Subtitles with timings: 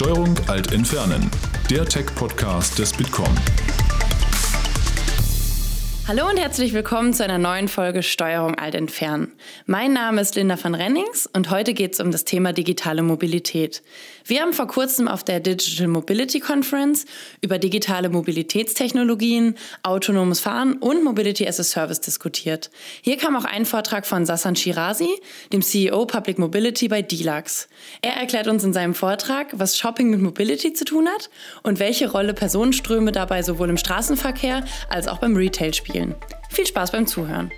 [0.00, 1.28] Steuerung Alt Entfernen,
[1.68, 3.26] der Tech-Podcast des Bitkom.
[6.08, 9.32] Hallo und herzlich willkommen zu einer neuen Folge Steuerung alt entfernen.
[9.66, 13.82] Mein Name ist Linda van Rennings und heute geht es um das Thema digitale Mobilität.
[14.24, 17.04] Wir haben vor kurzem auf der Digital Mobility Conference
[17.42, 22.70] über digitale Mobilitätstechnologien, autonomes Fahren und Mobility as a Service diskutiert.
[23.02, 25.10] Hier kam auch ein Vortrag von Sasan Shirazi,
[25.52, 27.68] dem CEO Public Mobility bei Deluxe.
[28.00, 31.28] Er erklärt uns in seinem Vortrag, was Shopping mit Mobility zu tun hat
[31.62, 36.14] und welche Rolle Personenströme dabei sowohl im Straßenverkehr als auch beim Retail spielen spielen.
[36.50, 37.50] Viel Spaß beim Zuhören.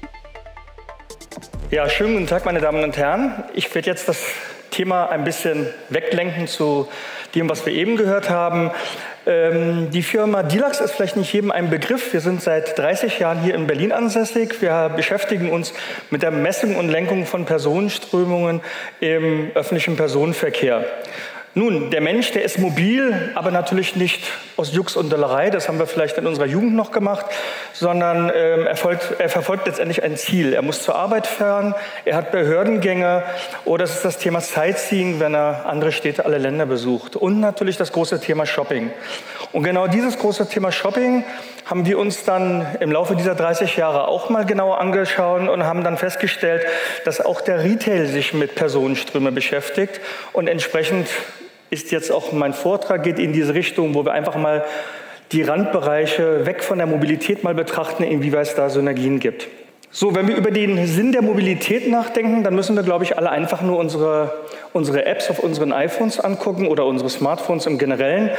[1.71, 3.45] Ja, schönen guten Tag, meine Damen und Herren.
[3.55, 4.25] Ich werde jetzt das
[4.71, 6.89] Thema ein bisschen weglenken zu
[7.35, 8.71] dem, was wir eben gehört haben.
[9.27, 12.13] Ähm, die Firma Dilax ist vielleicht nicht jedem ein Begriff.
[12.13, 14.61] Wir sind seit 30 Jahren hier in Berlin ansässig.
[14.61, 15.73] Wir beschäftigen uns
[16.11, 18.63] mit der Messung und Lenkung von Personenströmungen
[19.01, 20.85] im öffentlichen Personenverkehr.
[21.53, 24.23] Nun, der Mensch, der ist mobil, aber natürlich nicht
[24.57, 27.27] aus Jux und Dollerei, das haben wir vielleicht in unserer Jugend noch gemacht,
[27.73, 30.53] sondern ähm, er, folgt, er, verfolgt letztendlich ein Ziel.
[30.53, 33.25] Er muss zur Arbeit fahren, er hat Behördengänge
[33.65, 37.17] oder es ist das Thema Sightseeing, wenn er andere Städte, alle Länder besucht.
[37.17, 38.93] Und natürlich das große Thema Shopping.
[39.51, 41.25] Und genau dieses große Thema Shopping
[41.65, 45.83] haben wir uns dann im Laufe dieser 30 Jahre auch mal genauer angeschaut und haben
[45.83, 46.65] dann festgestellt,
[47.05, 50.01] dass auch der Retail sich mit Personenströmen beschäftigt
[50.33, 51.09] und entsprechend
[51.71, 54.65] ist jetzt auch mein Vortrag geht in diese Richtung, wo wir einfach mal
[55.33, 59.49] die Randbereiche weg von der Mobilität mal betrachten, inwieweit es da Synergien gibt.
[59.93, 63.31] So, wenn wir über den Sinn der Mobilität nachdenken, dann müssen wir, glaube ich, alle
[63.31, 64.33] einfach nur unsere,
[64.73, 68.31] unsere Apps auf unseren iPhones angucken oder unsere Smartphones im Generellen.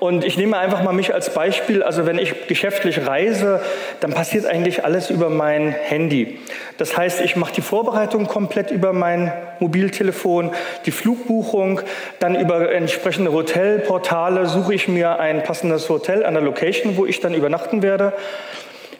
[0.00, 1.82] Und ich nehme einfach mal mich als Beispiel.
[1.82, 3.60] Also wenn ich geschäftlich reise,
[4.00, 6.38] dann passiert eigentlich alles über mein Handy.
[6.78, 10.52] Das heißt, ich mache die Vorbereitung komplett über mein Mobiltelefon,
[10.86, 11.82] die Flugbuchung,
[12.18, 17.20] dann über entsprechende Hotelportale suche ich mir ein passendes Hotel an der Location, wo ich
[17.20, 18.14] dann übernachten werde.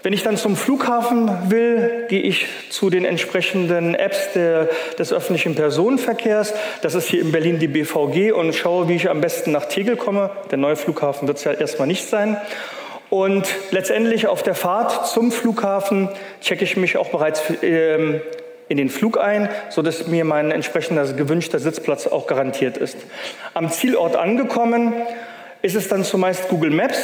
[0.03, 5.55] Wenn ich dann zum Flughafen will, gehe ich zu den entsprechenden Apps der, des öffentlichen
[5.55, 6.55] Personenverkehrs.
[6.81, 9.97] Das ist hier in Berlin die BVG und schaue, wie ich am besten nach Tegel
[9.97, 10.31] komme.
[10.51, 12.39] Der neue Flughafen wird es ja erstmal nicht sein.
[13.11, 16.09] Und letztendlich auf der Fahrt zum Flughafen
[16.41, 18.23] checke ich mich auch bereits ähm,
[18.69, 22.97] in den Flug ein, sodass mir mein entsprechender gewünschter Sitzplatz auch garantiert ist.
[23.53, 24.95] Am Zielort angekommen
[25.61, 27.01] ist es dann zumeist Google Maps,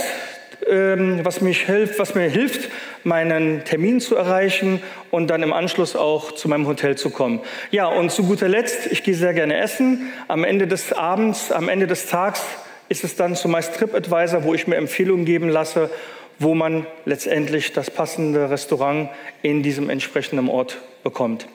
[0.69, 2.71] was, mich hilft, was mir hilft,
[3.05, 7.41] meinen Termin zu erreichen und dann im Anschluss auch zu meinem Hotel zu kommen.
[7.71, 10.13] Ja, und zu guter Letzt, ich gehe sehr gerne essen.
[10.29, 12.43] Am Ende des Abends, am Ende des Tags
[12.89, 15.91] ist es dann zumeist TripAdvisor, wo ich mir Empfehlungen geben lasse,
[16.39, 19.09] wo man letztendlich das passende Restaurant
[19.43, 21.47] in diesem entsprechenden Ort bekommt.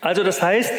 [0.00, 0.72] Also das heißt,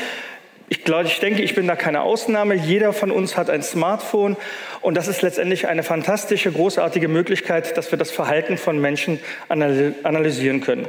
[0.69, 2.53] ich, glaube, ich denke, ich bin da keine Ausnahme.
[2.53, 4.35] Jeder von uns hat ein Smartphone
[4.81, 10.59] und das ist letztendlich eine fantastische, großartige Möglichkeit, dass wir das Verhalten von Menschen analysieren
[10.61, 10.87] können.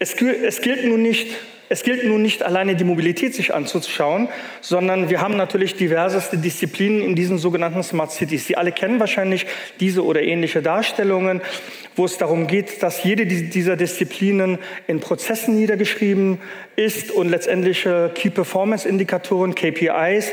[0.00, 1.36] Es, gilt nun nicht,
[1.68, 4.28] es gilt nun nicht alleine die Mobilität sich anzuschauen,
[4.60, 8.46] sondern wir haben natürlich diverseste Disziplinen in diesen sogenannten Smart Cities.
[8.46, 9.46] Sie alle kennen wahrscheinlich
[9.78, 11.42] diese oder ähnliche Darstellungen,
[11.94, 16.38] wo es darum geht, dass jede dieser Disziplinen in Prozessen niedergeschrieben
[16.76, 20.30] ist und letztendliche Key Performance Indikatoren, KPIs,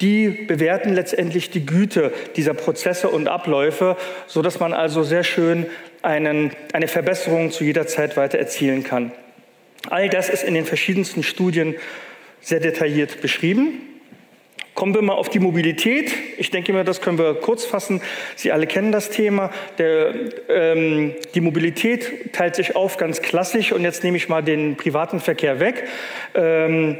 [0.00, 5.66] die bewerten letztendlich die Güte dieser Prozesse und Abläufe, so dass man also sehr schön
[6.02, 9.10] einen, eine Verbesserung zu jeder Zeit weiter erzielen kann.
[9.90, 11.76] All das ist in den verschiedensten Studien
[12.40, 13.80] sehr detailliert beschrieben.
[14.74, 16.12] Kommen wir mal auf die Mobilität.
[16.36, 18.02] Ich denke mir, das können wir kurz fassen.
[18.34, 19.50] Sie alle kennen das Thema.
[19.78, 20.14] Der,
[20.50, 25.20] ähm, die Mobilität teilt sich auf ganz klassisch und jetzt nehme ich mal den privaten
[25.20, 25.84] Verkehr weg.
[26.34, 26.98] Ähm,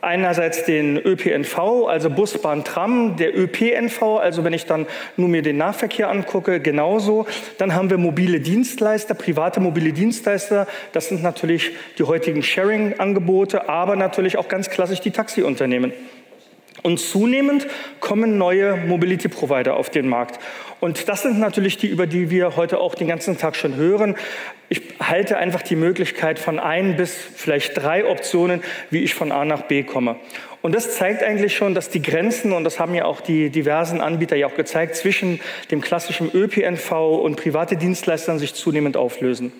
[0.00, 4.86] einerseits den ÖPNV, also Bus, Bahn, Tram, der ÖPNV, also wenn ich dann
[5.16, 7.26] nur mir den Nahverkehr angucke, genauso.
[7.58, 10.66] Dann haben wir mobile Dienstleister, private mobile Dienstleister.
[10.92, 15.92] Das sind natürlich die heutigen Sharing-Angebote, aber natürlich auch ganz klassisch die Taxiunternehmen.
[16.82, 17.66] Und zunehmend
[18.00, 20.38] kommen neue Mobility Provider auf den Markt.
[20.80, 24.16] Und das sind natürlich die, über die wir heute auch den ganzen Tag schon hören.
[24.68, 29.44] Ich halte einfach die Möglichkeit von ein bis vielleicht drei Optionen, wie ich von A
[29.44, 30.16] nach B komme.
[30.60, 34.00] Und das zeigt eigentlich schon, dass die Grenzen, und das haben ja auch die diversen
[34.00, 35.40] Anbieter ja auch gezeigt, zwischen
[35.70, 36.92] dem klassischen ÖPNV
[37.22, 39.52] und private Dienstleistern sich zunehmend auflösen.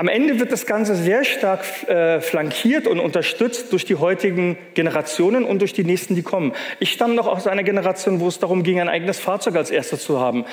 [0.00, 5.44] Am Ende wird das Ganze sehr stark äh, flankiert und unterstützt durch die heutigen Generationen
[5.44, 6.54] und durch die nächsten, die kommen.
[6.78, 10.02] Ich stamme noch aus einer Generation, wo es darum ging, ein eigenes Fahrzeug als erstes
[10.02, 10.46] zu haben.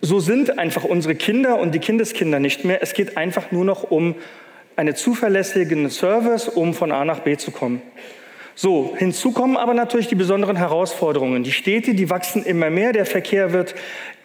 [0.00, 2.82] So sind einfach unsere Kinder und die Kindeskinder nicht mehr.
[2.82, 4.14] Es geht einfach nur noch um
[4.76, 7.82] einen zuverlässigen Service, um von A nach B zu kommen.
[8.62, 11.44] So, hinzu kommen aber natürlich die besonderen Herausforderungen.
[11.44, 13.74] Die Städte, die wachsen immer mehr, der Verkehr wird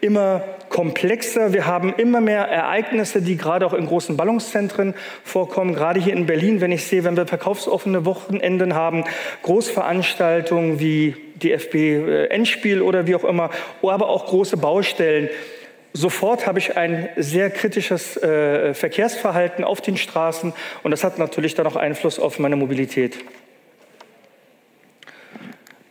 [0.02, 1.54] immer komplexer.
[1.54, 4.94] Wir haben immer mehr Ereignisse, die gerade auch in großen Ballungszentren
[5.24, 5.74] vorkommen.
[5.74, 9.06] Gerade hier in Berlin, wenn ich sehe, wenn wir verkaufsoffene Wochenenden haben,
[9.44, 13.52] Großveranstaltungen wie DFB-Endspiel oder wie auch immer,
[13.84, 15.30] aber auch große Baustellen.
[15.94, 20.52] Sofort habe ich ein sehr kritisches äh, Verkehrsverhalten auf den Straßen
[20.84, 23.16] und das hat natürlich dann auch Einfluss auf meine Mobilität.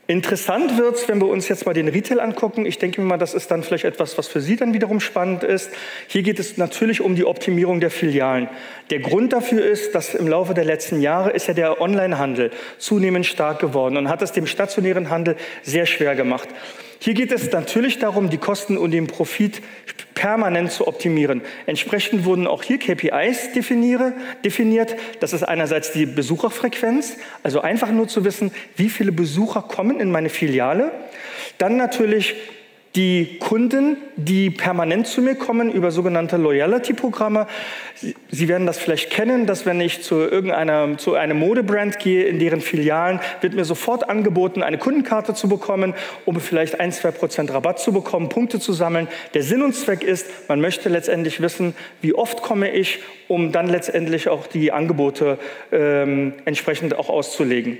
[0.06, 2.66] Interessant wird es, wenn wir uns jetzt mal den Retail angucken.
[2.66, 5.42] Ich denke mir mal, das ist dann vielleicht etwas, was für Sie dann wiederum spannend
[5.42, 5.70] ist.
[6.08, 8.50] Hier geht es natürlich um die Optimierung der Filialen.
[8.90, 13.24] Der Grund dafür ist, dass im Laufe der letzten Jahre ist ja der Onlinehandel zunehmend
[13.24, 16.48] stark geworden und hat es dem stationären Handel sehr schwer gemacht.
[16.98, 19.62] Hier geht es natürlich darum, die Kosten und den Profit
[20.14, 21.42] permanent zu optimieren.
[21.66, 24.96] Entsprechend wurden auch hier KPIs definiert.
[25.20, 30.10] Das ist einerseits die Besucherfrequenz, also einfach nur zu wissen, wie viele Besucher kommen in
[30.10, 30.92] meine Filiale.
[31.58, 32.34] Dann natürlich
[32.96, 37.48] die Kunden, die permanent zu mir kommen über sogenannte Loyalty-Programme.
[38.30, 42.38] Sie werden das vielleicht kennen, dass wenn ich zu irgendeiner, zu einem Modebrand gehe, in
[42.38, 45.94] deren Filialen, wird mir sofort angeboten, eine Kundenkarte zu bekommen,
[46.24, 49.08] um vielleicht ein, zwei Prozent Rabatt zu bekommen, Punkte zu sammeln.
[49.34, 53.66] Der Sinn und Zweck ist, man möchte letztendlich wissen, wie oft komme ich, um dann
[53.68, 55.38] letztendlich auch die Angebote
[55.72, 57.78] ähm, entsprechend auch auszulegen.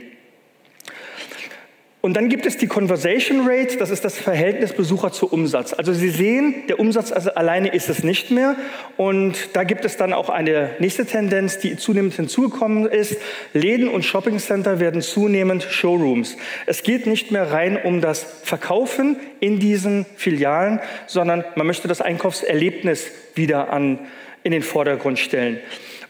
[2.04, 5.72] Und dann gibt es die Conversation Rate, das ist das Verhältnis Besucher zu Umsatz.
[5.72, 8.56] Also Sie sehen, der Umsatz also alleine ist es nicht mehr.
[8.98, 13.16] Und da gibt es dann auch eine nächste Tendenz, die zunehmend hinzugekommen ist.
[13.54, 16.36] Läden und Shoppingcenter werden zunehmend Showrooms.
[16.66, 22.02] Es geht nicht mehr rein um das Verkaufen in diesen Filialen, sondern man möchte das
[22.02, 23.98] Einkaufserlebnis wieder an,
[24.42, 25.58] in den Vordergrund stellen.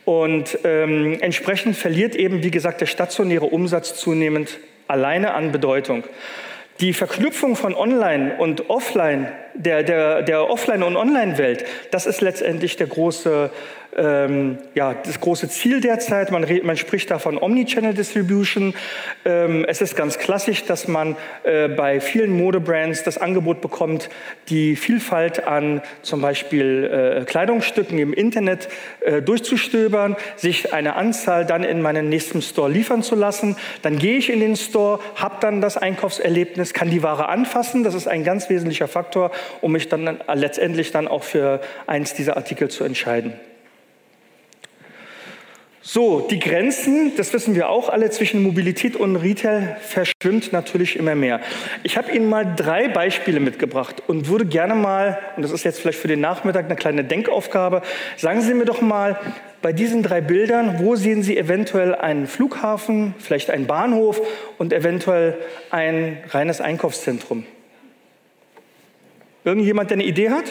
[0.05, 4.58] Und ähm, entsprechend verliert eben, wie gesagt, der stationäre Umsatz zunehmend
[4.88, 6.04] alleine an Bedeutung.
[6.81, 12.76] Die Verknüpfung von Online und Offline, der, der, der Offline- und Online-Welt, das ist letztendlich
[12.76, 13.50] der große
[13.97, 16.31] ähm, ja, das große Ziel derzeit.
[16.31, 18.75] Man, man spricht da von Omnichannel Distribution.
[19.25, 24.11] Ähm, es ist ganz klassisch, dass man äh, bei vielen Modebrands das Angebot bekommt,
[24.49, 28.69] die Vielfalt an zum Beispiel äh, Kleidungsstücken im Internet
[29.00, 33.56] äh, durchzustöbern, sich eine Anzahl dann in meinen nächsten Store liefern zu lassen.
[33.82, 37.84] Dann gehe ich in den Store, habe dann das Einkaufserlebnis, kann die Ware anfassen.
[37.84, 39.31] Das ist ein ganz wesentlicher Faktor,
[39.61, 43.34] um mich dann äh, letztendlich dann auch für eins dieser Artikel zu entscheiden.
[45.87, 51.14] So, die Grenzen, das wissen wir auch alle, zwischen Mobilität und Retail verschwimmt natürlich immer
[51.14, 51.40] mehr.
[51.82, 55.81] Ich habe Ihnen mal drei Beispiele mitgebracht und würde gerne mal, und das ist jetzt
[55.81, 57.82] vielleicht für den Nachmittag eine kleine Denkaufgabe,
[58.16, 59.20] sagen Sie mir doch mal,
[59.64, 64.20] bei diesen drei Bildern, wo sehen Sie eventuell einen Flughafen, vielleicht einen Bahnhof
[64.58, 65.38] und eventuell
[65.70, 67.46] ein reines Einkaufszentrum?
[69.43, 70.44] Irgendjemand, der eine Idee hat?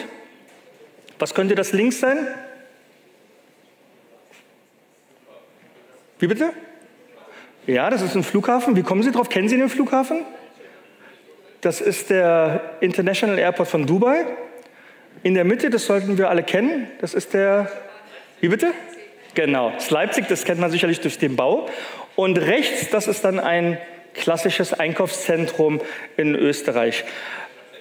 [1.20, 2.26] Was könnte das links sein?
[6.18, 6.50] Wie bitte?
[7.68, 8.76] Ja, das ist ein Flughafen.
[8.76, 9.30] Wie kommen Sie drauf?
[9.30, 10.26] Kennen Sie den Flughafen?
[11.62, 14.26] Das ist der International Airport von Dubai.
[15.22, 17.72] In der Mitte, das sollten wir alle kennen, das ist der.
[18.42, 18.74] Wie bitte?
[19.36, 21.68] Genau, das Leipzig, das kennt man sicherlich durch den Bau.
[22.16, 23.78] Und rechts, das ist dann ein
[24.14, 25.82] klassisches Einkaufszentrum
[26.18, 27.04] in Österreich.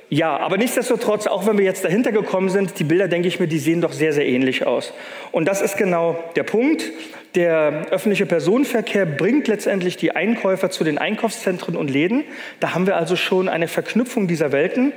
[0.08, 3.46] Ja, aber nichtsdestotrotz, auch wenn wir jetzt dahinter gekommen sind, die Bilder, denke ich mir,
[3.46, 4.92] die sehen doch sehr, sehr ähnlich aus.
[5.30, 6.90] Und das ist genau der Punkt.
[7.34, 12.24] Der öffentliche Personenverkehr bringt letztendlich die Einkäufer zu den Einkaufszentren und Läden.
[12.60, 14.92] Da haben wir also schon eine Verknüpfung dieser Welten.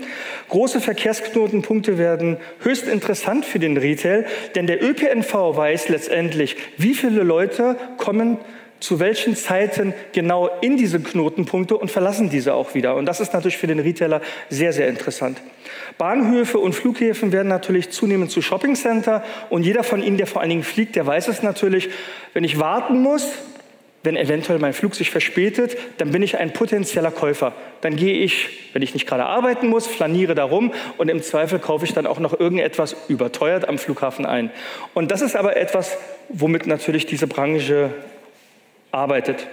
[0.50, 4.26] Große Verkehrsknotenpunkte werden höchst interessant für den Retail,
[4.56, 8.38] denn der ÖPNV weiß letztendlich, wie viele Leute kommen
[8.80, 12.96] zu welchen Zeiten genau in diese Knotenpunkte und verlassen diese auch wieder.
[12.96, 15.42] Und das ist natürlich für den Retailer sehr, sehr interessant.
[15.98, 20.50] Bahnhöfe und Flughäfen werden natürlich zunehmend zu Shoppingcenter und jeder von Ihnen, der vor allen
[20.50, 21.90] Dingen fliegt, der weiß es natürlich,
[22.34, 23.28] wenn ich warten muss,
[24.06, 27.54] wenn eventuell mein Flug sich verspätet, dann bin ich ein potenzieller Käufer.
[27.82, 31.86] Dann gehe ich, wenn ich nicht gerade arbeiten muss, flaniere darum und im Zweifel kaufe
[31.86, 34.52] ich dann auch noch irgendetwas überteuert am Flughafen ein.
[34.94, 35.98] Und das ist aber etwas,
[36.30, 37.92] womit natürlich diese Branche
[38.96, 39.48] arbeitet.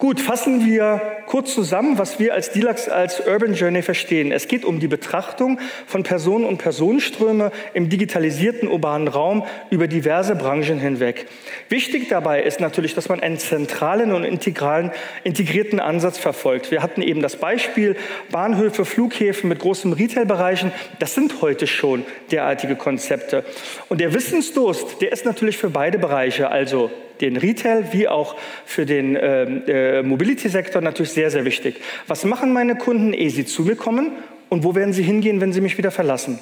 [0.00, 4.32] Gut, fassen wir kurz zusammen, was wir als DILAX als Urban Journey verstehen.
[4.32, 10.36] Es geht um die Betrachtung von Personen- und Personenströme im digitalisierten urbanen Raum über diverse
[10.36, 11.26] Branchen hinweg.
[11.68, 14.90] Wichtig dabei ist natürlich, dass man einen zentralen und integralen,
[15.22, 16.70] integrierten Ansatz verfolgt.
[16.70, 17.94] Wir hatten eben das Beispiel
[18.30, 20.72] Bahnhöfe, Flughäfen mit großen Retailbereichen.
[20.98, 23.44] Das sind heute schon derartige Konzepte.
[23.90, 28.86] Und der Wissensdurst, der ist natürlich für beide Bereiche, also den Retail wie auch für
[28.86, 31.80] den ähm, äh, Mobility-Sektor natürlich sehr, sehr wichtig.
[32.06, 34.12] Was machen meine Kunden, ehe sie zu mir kommen
[34.48, 36.38] und wo werden sie hingehen, wenn sie mich wieder verlassen?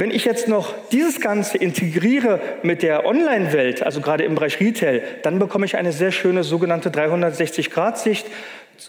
[0.00, 5.02] Wenn ich jetzt noch dieses Ganze integriere mit der Online-Welt, also gerade im Bereich Retail,
[5.22, 8.24] dann bekomme ich eine sehr schöne sogenannte 360-Grad-Sicht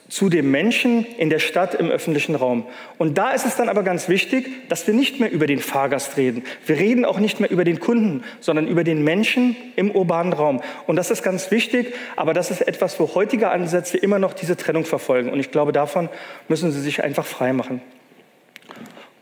[0.08, 2.66] zu dem Menschen in der Stadt im öffentlichen Raum.
[2.98, 6.18] Und da ist es dann aber ganz wichtig, dass wir nicht mehr über den Fahrgast
[6.18, 6.44] reden.
[6.66, 10.62] Wir reden auch nicht mehr über den Kunden, sondern über den Menschen im urbanen Raum.
[10.86, 14.56] Und das ist ganz wichtig, aber das ist etwas, wo heutige Ansätze immer noch diese
[14.56, 15.32] Trennung verfolgen.
[15.32, 16.10] Und ich glaube, davon
[16.48, 17.82] müssen Sie sich einfach frei machen.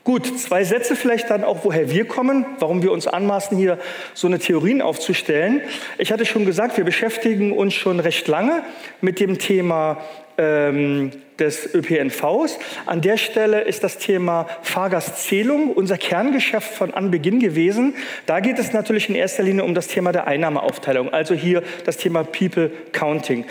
[0.04, 3.78] Gut, zwei Sätze vielleicht dann auch, woher wir kommen, warum wir uns anmaßen, hier
[4.14, 5.62] so eine Theorien aufzustellen.
[5.98, 8.64] Ich hatte schon gesagt, wir beschäftigen uns schon recht lange
[9.02, 9.98] mit dem Thema
[10.38, 12.58] ähm, des ÖPNVs.
[12.86, 17.96] An der Stelle ist das Thema Fahrgastzählung unser Kerngeschäft von Anbeginn gewesen.
[18.26, 21.98] Da geht es natürlich in erster Linie um das Thema der Einnahmeaufteilung, also hier das
[21.98, 23.46] Thema People Counting.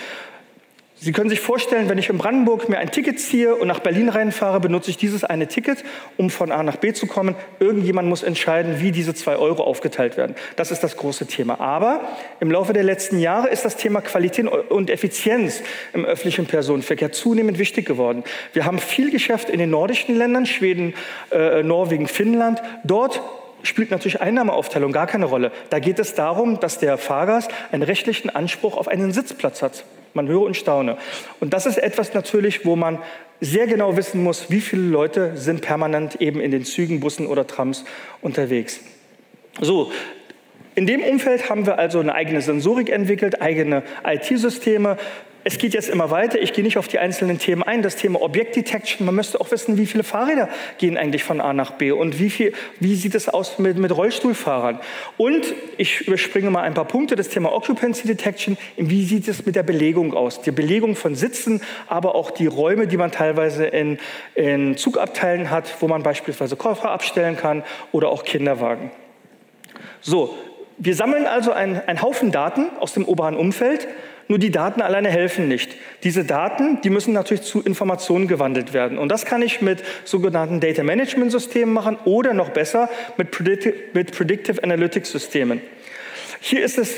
[0.99, 4.09] Sie können sich vorstellen, wenn ich in Brandenburg mir ein Ticket ziehe und nach Berlin
[4.09, 5.85] reinfahre, benutze ich dieses eine Ticket,
[6.17, 7.37] um von A nach B zu kommen.
[7.61, 10.35] Irgendjemand muss entscheiden, wie diese zwei Euro aufgeteilt werden.
[10.57, 11.61] Das ist das große Thema.
[11.61, 12.01] Aber
[12.41, 15.63] im Laufe der letzten Jahre ist das Thema Qualität und Effizienz
[15.93, 18.25] im öffentlichen Personenverkehr zunehmend wichtig geworden.
[18.55, 20.95] Wir haben viel Geschäft in den nordischen Ländern, Schweden,
[21.31, 22.63] äh, Norwegen, Finnland.
[22.85, 23.21] Dort
[23.63, 25.53] spielt natürlich Einnahmeaufteilung gar keine Rolle.
[25.69, 29.85] Da geht es darum, dass der Fahrgast einen rechtlichen Anspruch auf einen Sitzplatz hat.
[30.15, 30.97] Man höre und staune.
[31.41, 32.99] Und das ist etwas natürlich, wo man
[33.41, 37.47] sehr genau wissen muss, wie viele Leute sind permanent eben in den Zügen, Bussen oder
[37.47, 37.85] Trams
[38.23, 38.81] unterwegs.
[39.61, 39.91] So,
[40.75, 44.99] in dem Umfeld haben wir also eine eigene Sensorik entwickelt, eigene IT-Systeme,
[45.47, 46.43] es geht jetzt immer weiter.
[46.43, 47.81] Ich gehe nicht auf die einzelnen Themen ein.
[47.81, 49.07] Das Thema Objektdetection.
[49.07, 50.49] Man müsste auch wissen, wie viele Fahrräder
[50.79, 53.97] gehen eigentlich von A nach B und wie, viel, wie sieht es aus mit, mit
[53.97, 54.81] Rollstuhlfahrern.
[55.17, 57.15] Und ich überspringe mal ein paar Punkte.
[57.15, 58.59] Das Thema Occupancy Detection.
[58.77, 60.43] Wie sieht es mit der Belegung aus?
[60.43, 64.01] Die Belegung von Sitzen, aber auch die Räume, die man teilweise in,
[64.35, 67.63] in Zugabteilen hat, wo man beispielsweise Koffer abstellen kann
[67.93, 68.91] oder auch Kinderwagen.
[70.01, 70.37] So,
[70.79, 73.87] wir sammeln also einen Haufen Daten aus dem urbanen Umfeld
[74.29, 75.77] nur die Daten alleine helfen nicht.
[76.03, 78.99] Diese Daten, die müssen natürlich zu Informationen gewandelt werden.
[78.99, 83.75] Und das kann ich mit sogenannten Data Management Systemen machen oder noch besser mit Predictive,
[83.93, 85.61] mit Predictive Analytics Systemen.
[86.41, 86.95] Hier ist es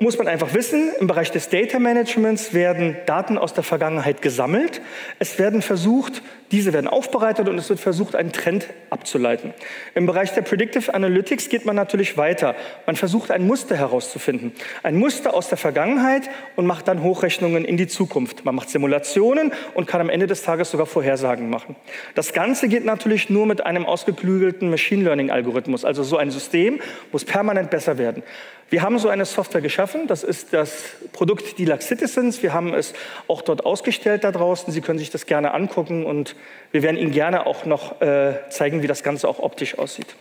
[0.00, 4.80] muss man einfach wissen, im Bereich des Data Managements werden Daten aus der Vergangenheit gesammelt.
[5.18, 9.52] Es werden versucht, diese werden aufbereitet und es wird versucht, einen Trend abzuleiten.
[9.94, 12.54] Im Bereich der Predictive Analytics geht man natürlich weiter.
[12.86, 14.52] Man versucht, ein Muster herauszufinden.
[14.82, 18.44] Ein Muster aus der Vergangenheit und macht dann Hochrechnungen in die Zukunft.
[18.44, 21.76] Man macht Simulationen und kann am Ende des Tages sogar Vorhersagen machen.
[22.14, 26.80] Das Ganze geht natürlich nur mit einem ausgeklügelten Machine Learning Algorithmus, also so ein System
[27.12, 28.22] muss permanent besser werden.
[28.70, 30.06] Wir haben so eine Software geschaffen.
[30.08, 32.42] Das ist das Produkt Deluxe Citizens.
[32.42, 32.92] Wir haben es
[33.26, 34.72] auch dort ausgestellt da draußen.
[34.72, 36.36] Sie können sich das gerne angucken und
[36.72, 40.16] wir werden Ihnen gerne auch noch äh, zeigen, wie das Ganze auch optisch aussieht.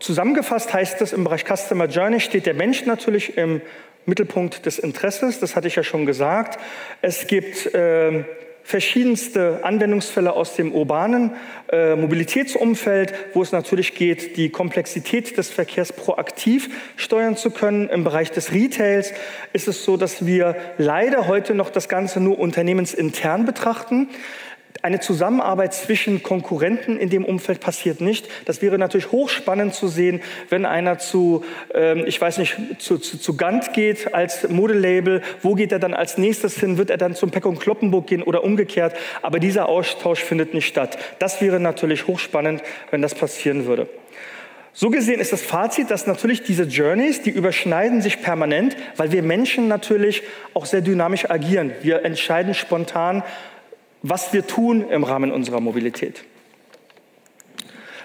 [0.00, 3.60] Zusammengefasst heißt es, im Bereich Customer Journey steht der Mensch natürlich im
[4.06, 5.40] Mittelpunkt des Interesses.
[5.40, 6.58] Das hatte ich ja schon gesagt.
[7.02, 8.24] Es gibt äh,
[8.68, 11.32] verschiedenste Anwendungsfälle aus dem urbanen
[11.72, 17.88] äh, Mobilitätsumfeld, wo es natürlich geht, die Komplexität des Verkehrs proaktiv steuern zu können.
[17.88, 19.14] Im Bereich des Retails
[19.54, 24.10] ist es so, dass wir leider heute noch das Ganze nur unternehmensintern betrachten.
[24.80, 28.28] Eine Zusammenarbeit zwischen Konkurrenten in dem Umfeld passiert nicht.
[28.44, 30.20] Das wäre natürlich hochspannend zu sehen,
[30.50, 31.44] wenn einer zu,
[31.74, 35.22] ähm, ich weiß nicht, zu, zu, zu Gant geht als Modelabel.
[35.42, 36.78] Wo geht er dann als nächstes hin?
[36.78, 38.94] Wird er dann zum Peck und Kloppenburg gehen oder umgekehrt?
[39.20, 40.96] Aber dieser Austausch findet nicht statt.
[41.18, 43.88] Das wäre natürlich hochspannend, wenn das passieren würde.
[44.72, 49.24] So gesehen ist das Fazit, dass natürlich diese Journeys, die überschneiden sich permanent, weil wir
[49.24, 50.22] Menschen natürlich
[50.54, 51.72] auch sehr dynamisch agieren.
[51.82, 53.24] Wir entscheiden spontan,
[54.02, 56.24] was wir tun im Rahmen unserer Mobilität.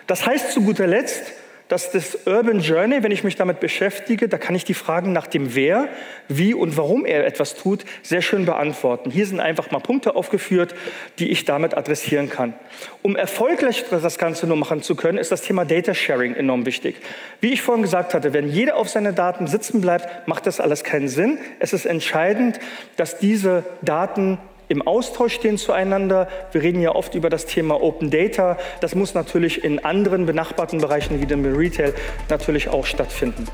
[0.07, 1.33] Das heißt zu guter Letzt,
[1.69, 5.27] dass das Urban Journey, wenn ich mich damit beschäftige, da kann ich die Fragen nach
[5.27, 5.87] dem Wer,
[6.27, 9.09] wie und warum er etwas tut, sehr schön beantworten.
[9.09, 10.75] Hier sind einfach mal Punkte aufgeführt,
[11.19, 12.53] die ich damit adressieren kann.
[13.01, 16.97] Um erfolgreich das Ganze nur machen zu können, ist das Thema Data Sharing enorm wichtig.
[17.41, 20.83] Wie ich vorhin gesagt hatte, wenn jeder auf seine Daten sitzen bleibt, macht das alles
[20.83, 21.39] keinen Sinn.
[21.59, 22.59] Es ist entscheidend,
[22.97, 24.37] dass diese Daten
[24.73, 26.27] im Austausch stehen zueinander.
[26.51, 28.57] Wir reden ja oft über das Thema Open Data.
[28.81, 31.93] Das muss natürlich in anderen benachbarten Bereichen wie dem Retail
[32.29, 33.47] natürlich auch stattfinden.